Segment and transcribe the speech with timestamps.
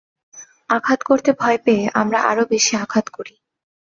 [0.69, 3.35] আঘাত করতে ভয় পেয়ে আমরা আরও বেশী আঘাত করি।